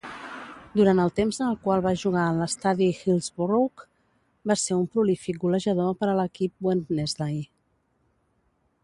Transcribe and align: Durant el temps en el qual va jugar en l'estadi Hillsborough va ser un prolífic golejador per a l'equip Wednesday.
Durant 0.77 0.99
el 1.01 1.11
temps 1.19 1.37
en 1.41 1.43
el 1.49 1.57
qual 1.65 1.83
va 1.87 1.91
jugar 2.03 2.23
en 2.29 2.39
l'estadi 2.43 2.87
Hillsborough 3.01 3.85
va 4.53 4.57
ser 4.63 4.79
un 4.79 4.89
prolífic 4.95 5.41
golejador 5.45 5.95
per 6.01 6.11
a 6.11 6.17
l'equip 6.21 6.69
Wednesday. 6.71 7.41